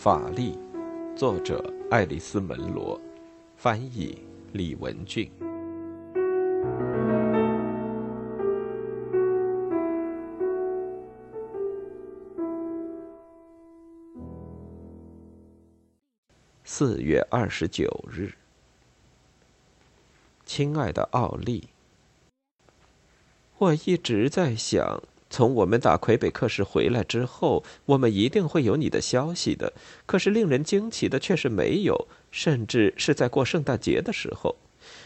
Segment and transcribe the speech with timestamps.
[0.00, 0.56] 法力，
[1.16, 3.00] 作者爱丽丝·门罗，
[3.56, 4.16] 翻译
[4.52, 5.28] 李文俊。
[16.62, 18.32] 四月二十九日，
[20.46, 21.70] 亲爱的奥利，
[23.58, 25.02] 我一直在想。
[25.38, 29.72] 从我们打魁北克市回来之后，我们一定会有你的消息的。
[30.04, 34.56] 可是令人惊奇的却是没有，甚至是在过圣诞节的时候。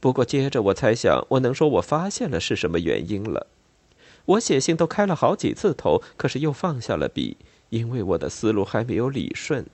[0.00, 3.48] 不过接着我猜想，我能说我发现了是什么原因了。
[4.24, 7.36] 我写信都开了好几次头，可是又放下了笔，
[7.68, 9.66] 因为我的思路还没有理顺。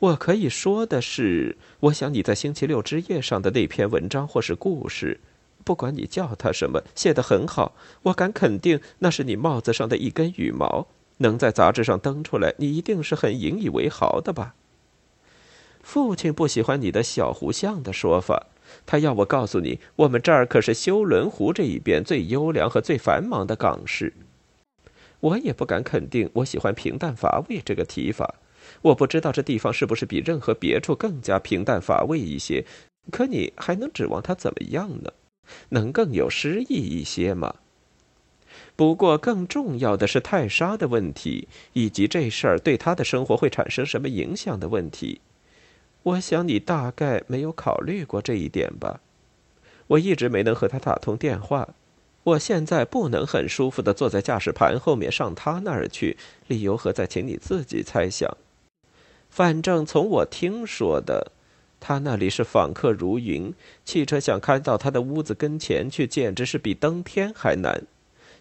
[0.00, 5.18] 我可以说的是，我想你在星期六之夜上的那篇文章或是故事。
[5.64, 7.74] 不管你叫他什么，写得很好。
[8.02, 10.86] 我敢肯定，那是你帽子上的一根羽毛。
[11.18, 14.54] 能在杂志上登出来，你一定是很引以为豪的吧？
[15.80, 18.46] 父亲不喜欢你的小湖巷的说法，
[18.86, 24.12] 他要我告诉你，我们这儿可是修伦湖这一边最优良和最繁忙的港市。
[25.20, 28.34] 我也不敢肯定，我喜欢平淡乏味这个提法。
[28.80, 32.64] 我不知道这地方是不是比任何别处更加平淡乏味一些，
[33.12, 35.12] 可你还能指望它怎么样呢？
[35.70, 37.54] 能更有诗意一些吗？
[38.74, 45.20] 不过更重要的是泰莎的问题，以及这事儿对他的生活会产生什么影响的问题。
[46.04, 49.00] 我想你大概没有考虑过这一点吧。
[49.88, 51.74] 我一直没能和他打通电话。
[52.24, 57.06] 我现在不能很舒服的坐在驾驶盘后面上他那儿去，理由何在？
[57.06, 58.36] 请你自己猜想。
[59.28, 61.32] 反正从我听说的。
[61.84, 63.52] 他那里是访客如云，
[63.84, 67.82] 汽车想开到他的屋子跟前去，简直是比登天还难。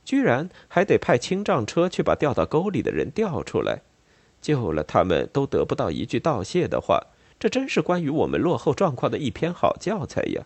[0.06, 3.82] 居然还得派清障车去把掉到沟里的人调出来，
[4.40, 7.08] 救了他们都得不到一句道谢的话。
[7.40, 10.46] 这真是关于我们落后状况的一篇好教材呀！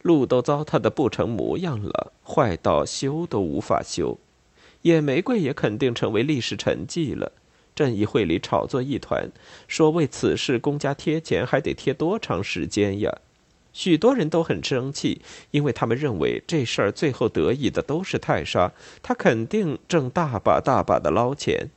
[0.00, 4.18] 路都糟蹋的不成模样了，坏到修都无法修。
[4.80, 7.32] 野玫瑰也肯定成为历史沉寂了。
[7.76, 9.30] 镇议会里炒作一团，
[9.68, 13.18] 说为此事公家贴钱还得贴多长时间呀？
[13.74, 15.20] 许多人都很生气，
[15.50, 18.72] 因为他们认为这事儿最后得益的都是泰莎，
[19.02, 21.68] 他肯定挣大把大把的捞钱。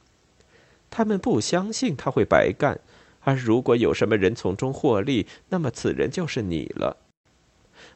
[0.90, 2.80] 他们不相信他会白干，
[3.20, 6.96] 而如果有什么人从中获利，那么此人就是你了。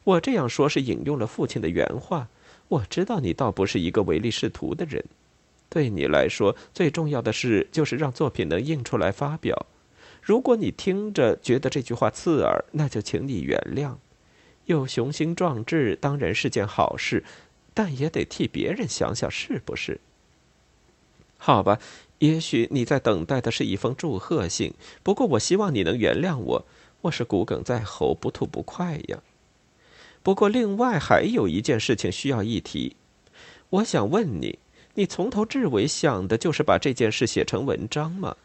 [0.04, 2.28] 我这样说是引用了父亲的原话。
[2.68, 5.02] 我知道你倒不是一个唯利是图的人。
[5.74, 9.66] 对你来说，最重要的事就是让作品能印出来发表。
[10.22, 13.96] 如果你听着觉得这句话刺耳，那就请你原谅。
[14.66, 17.24] 有雄心壮志当然是件好事，
[17.74, 20.00] 但也得替别人想想，是不是？
[21.38, 21.80] 好吧，
[22.20, 24.74] 也许你在等待的是一封祝贺信。
[25.02, 26.66] 不过，我希望你能原谅我，
[27.00, 29.18] 我是骨梗在喉，不吐不快呀。
[30.22, 32.94] 不过，另外还有一件事情需要一提，
[33.70, 34.60] 我想问你。
[34.96, 38.36] 你从头至尾想的就是把这件事写成文章吗？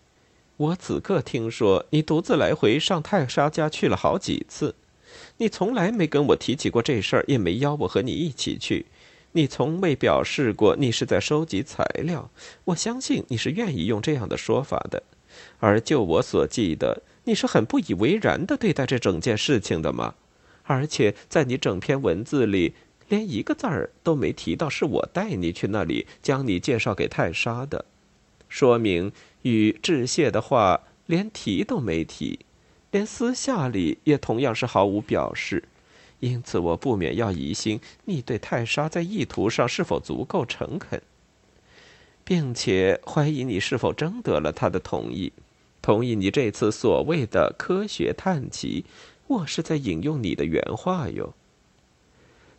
[0.58, 4.74] 我此刻听说你独自来回上泰莎家去了好几次，
[5.38, 8.88] 你从来没跟我提起过这事儿，也没邀我和你一起去。
[9.34, 12.32] 你从未表示过你是在收集材料。
[12.66, 15.04] 我相信你是愿意用这样的说法的。
[15.60, 20.16] 而就我所记得，你是很不以为然的对待这整件事情的吗？
[20.64, 22.74] 而且在你整篇文字里。
[23.10, 27.84] 连一个字儿都没提到是我带你去那里将你介绍给泰莎的，
[28.48, 29.12] 说明
[29.42, 32.40] 与致谢的话连提都没提，
[32.92, 35.64] 连私下里也同样是毫无表示，
[36.20, 41.02] 因此我不免要疑心你对泰莎在意图上是否足够诚恳，
[42.24, 45.34] 并且怀疑你是否征得了他的同意，
[45.82, 48.86] 同意你这次所谓的科学探奇。
[49.28, 51.34] 我是在引用你的原话哟。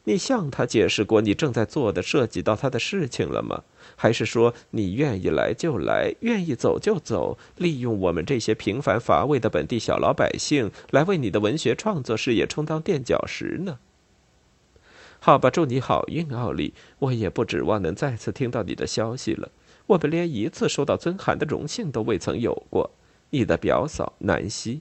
[0.04, 3.62] 你向他解释过你正在做的涉及到他的事情了吗？
[3.96, 13.78] 还是说你愿意来就来，愿意走就走，利用我们这些平凡乏味的本地小老百姓来为你的文学创作事业充当垫脚石呢？
[15.20, 16.72] 好吧，祝你好运，奥利。
[16.98, 19.50] 我也不指望能再次听到你的消息了。
[19.86, 22.90] 我们连一次收到尊函的荣幸都未曾有过。
[23.28, 24.80] 你的表嫂南希，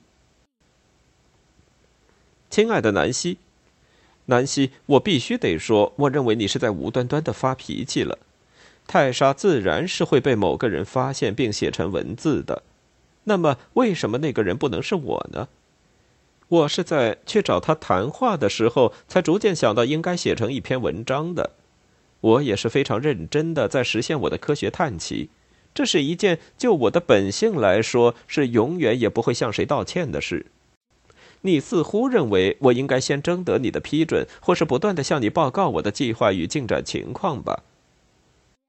[2.49, 3.37] 亲爱的南希。
[4.29, 8.17] 南希，我必须得说，我认为你是在无端端的发脾气了。
[8.87, 12.63] 泰莎自然是会被某个人发现并写成文字的，
[13.25, 15.47] 那么为什么那个人不能是我呢？
[16.47, 21.51] 我是在去找他谈话的时候，才逐渐想到应该写成一篇文章的。
[22.21, 25.29] 我也是非常认真的在实现我的科学探奇，
[25.73, 30.47] 这是一件就我的本性来说是永远也不会向谁道歉的事。
[31.41, 37.63] 你似乎认为我应该先征得你的批准，或是不断的向你报告我的计划与进展情况吧？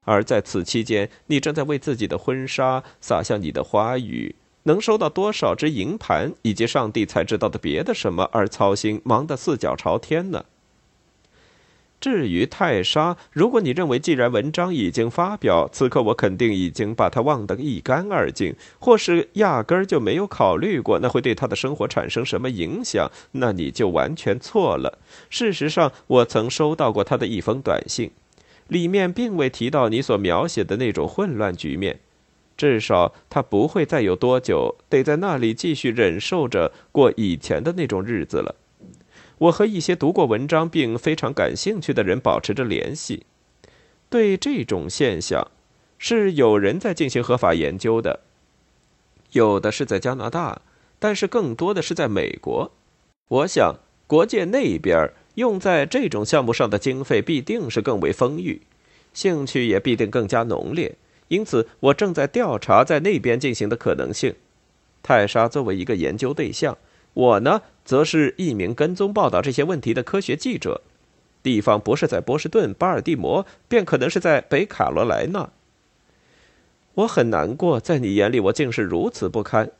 [0.05, 10.45] 而在此期间，你正在为自己的婚纱撒下你的花语，能收到多少只银盘，以及上帝才知道的别的什么而操心，忙得四脚朝天呢？
[12.01, 24.97] 至于泰莎，如果你认为既然文章已经发表，此刻我肯定已经把它忘得一干二净，或是压根儿就没有考虑过那会对他的生活产生什么影响，那你就完全错了。
[25.29, 28.09] 事实上，我曾收到过他的一封短信，
[28.67, 31.99] 里面并未提到你所描写的那种混乱局面，
[32.57, 38.55] 至少他不会再有多久得在那里继续忍受着过以前的那种日子了。
[39.41, 43.25] 我和一些读过文章并非常感兴趣的人保持着联系。
[44.07, 45.49] 对这种现象，
[45.97, 48.19] 是有人在进行合法研究的。
[49.31, 50.61] 有的是在加拿大，
[50.99, 52.71] 但是更多的是在美国。
[53.29, 58.61] 我想，国界那边用在这种项目上的经费必定是更为丰裕，
[59.11, 60.95] 兴趣也必定更加浓烈。
[61.29, 64.35] 因此，我正在调查在那边进行的可能性。
[65.01, 66.77] 泰莎作为一个研究对象。
[67.13, 70.81] 我呢，则是一名跟踪报道这些问题的科学记者，
[71.43, 75.49] 地方不是在波士顿、巴尔的摩，便可能是在北卡罗来纳。
[76.93, 79.71] 我很难过，在你眼里我竟是如此不堪。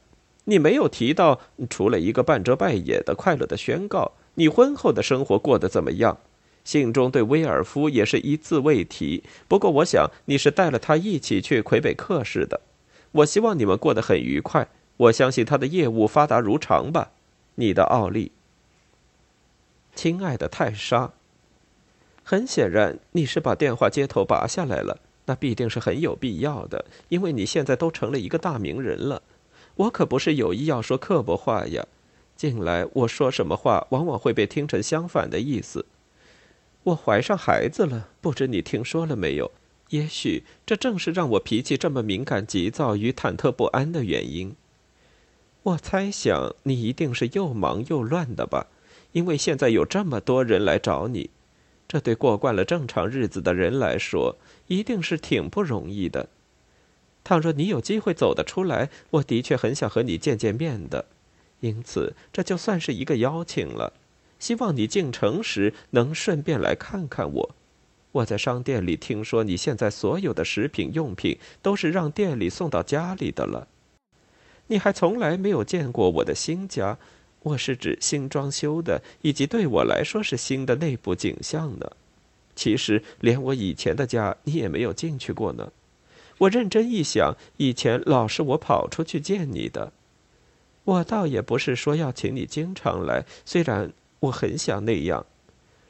[0.45, 1.39] 你没有提到，
[1.69, 6.18] 除了一个半遮半掩的快乐的宣告，你婚后的生活过得怎么样？
[6.63, 9.24] 信中对威尔夫也是一字未提。
[9.48, 12.62] 不过，我想你是带了他一起去魁北克市的。
[13.12, 14.68] 我希望你们过得很愉快。
[14.98, 17.12] 我相信他的业务发达如常吧。
[17.56, 18.31] 你的奥利，
[19.94, 21.13] 亲爱的泰莎，
[22.24, 29.21] 很显然你是把电话接头拔下来了，那必定是很有必要的，因为你现在都成了一个大名人了。
[29.75, 31.86] 我可不是有意要说刻薄话呀，
[32.36, 35.86] 近来我说什么话往往会被听成相反的意思。
[36.83, 39.51] 我怀上孩子了，不知你听说了没有？
[39.89, 44.56] 也许这正是让我脾气这么敏感、急躁与忐忑不安的原因。
[45.63, 48.68] 我猜想你一定是又忙又乱的吧，
[49.12, 51.30] 因为现在有这么多人来找你，
[51.88, 54.38] 这对过惯了正常日子的人来说，
[54.68, 56.30] 一定是挺不容易的。
[57.24, 61.06] 倘若你有机会走得出来，我的确很想和你见见面的，
[61.60, 63.94] 因此这就算是一个邀请了。
[64.40, 67.56] 希望你进城时能顺便来看看我。
[68.13, 73.68] 我在商店里听说，你现在所有的食品用品都是让店里送到家里的了。
[74.71, 76.97] 你还从来没有见过我的新家，
[77.44, 81.91] 我是指新装修的，以及对我来说是新的内部景象呢。
[82.56, 85.73] 其实连我以前的家你也没有进去过呢。
[86.38, 89.91] 我认真一想，以前老是我跑出去见你的。
[90.85, 93.91] 我倒也不是说要请你经常来，虽然
[94.21, 95.25] 我很想那样。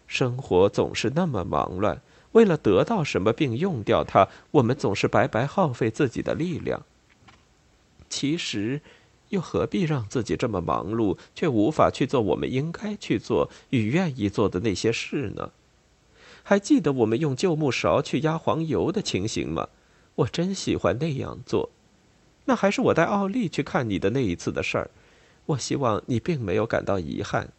[0.07, 2.01] 生活总是那么忙乱，
[2.31, 6.83] 为了得到什么并用掉它，我们总是白白耗费自己的力量。
[8.11, 8.81] 其实，
[9.29, 15.51] 又何必让自己这么忙碌，却无法去做我们应该去做与愿意做的那些事呢？
[16.43, 19.69] 还记得我们用旧木勺去压黄油的情形吗？
[20.15, 21.69] 我真喜欢那样做。
[22.45, 24.89] 那还是我带奥利去看你的那一次的事儿。
[25.45, 27.53] 我希望你并没有感到遗憾。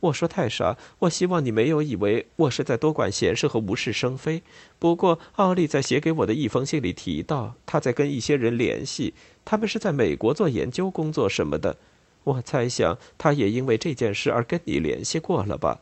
[0.00, 4.42] 我说太傻，我希望你没有以为我是在多管闲事和无事生非。
[4.78, 11.76] 不过，奥利在写给我的一封信里提到，他在跟一些人联系，他们是在美国做研究工作什么的。
[12.24, 15.80] 我猜想，他也因为这件事而跟你联系过了吧？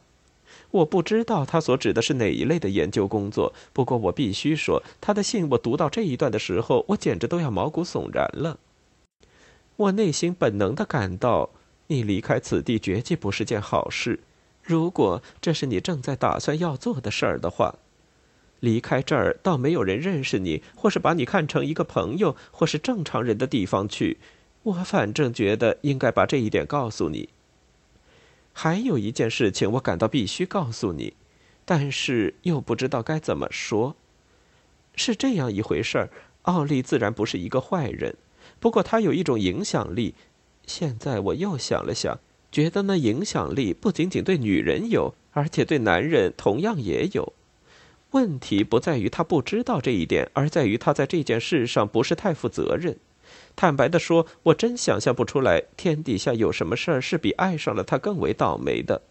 [0.70, 3.52] 我不知道他所指的是哪一类的研究工作。
[3.72, 8.58] 不过，我必须说，他的信我读到这一段的时候，我简直都要毛骨悚然了。
[9.76, 11.50] 我内心本能的感到。
[11.88, 14.20] 你离开此地绝迹不是件好事。
[14.62, 17.74] 如果这是你正在打算要做的事儿的话，
[18.60, 24.16] 离开这儿到没有人认识你，或是把你看成一个朋友或是正常人的地方去，
[24.62, 27.28] 我反正觉得应该把这一点告诉你。
[28.54, 31.12] 还有一件事情，我感到必须告诉你，
[31.66, 33.96] 但是又不知道该怎么说。
[34.96, 36.10] 是这样一回事儿：
[36.42, 38.16] 奥利自然不是一个坏人，
[38.58, 40.14] 不过他有一种影响力。
[40.66, 42.18] 现在我又想了想，
[42.50, 47.32] 觉得那影响力不仅仅对女人有，而且对男人同样也有。
[48.12, 52.96] 问题不在于他不知道这一点，而在于他在这件事上不是太负责任。
[53.56, 59.02] 坦白的说，我真想象不出来天底下有什么事儿是比爱上了他更为倒霉的。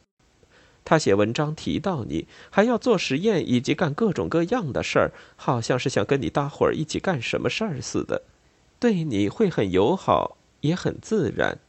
[0.86, 8.24] 他写文章提到你，还要做实验以及干各种各样的事儿，好像是想跟你搭伙儿一起干什么事儿似的，
[8.80, 11.60] 对你会很友好，也很自然。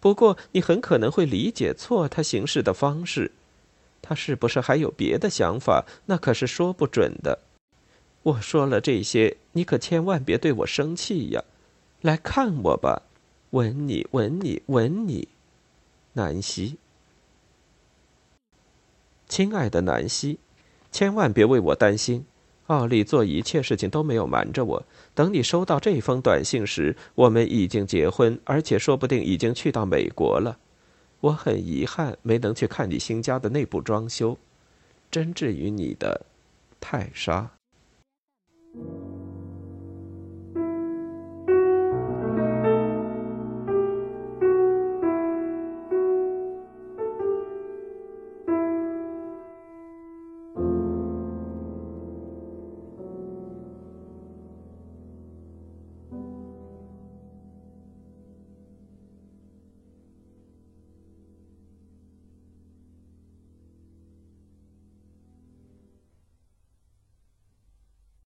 [0.00, 3.32] 不过你很可能会理解错他行事的方式，
[4.00, 5.84] 他是不是还有别的想法？
[6.06, 7.40] 那可是说不准的。
[8.22, 11.44] 我说了这些，你可千万别对我生气呀！
[12.02, 13.02] 来看我吧，
[13.50, 15.28] 吻你，吻你，吻你，
[16.12, 16.76] 南希。
[19.28, 20.38] 亲爱的南希，
[20.92, 22.24] 千万别为我担心。
[22.66, 24.82] 奥利做一切事情都没有瞒着我。
[25.14, 30.58] 等你收到这封短信时我们已经结婚而且说不定已经去到美国了。
[31.20, 34.36] 我很遗憾没能去看你新家的内部装修。
[35.10, 36.26] 真至于你的
[36.80, 37.50] 泰莎。